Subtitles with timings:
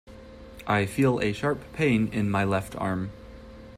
[0.65, 3.11] I feel a sharp pain in my left arm.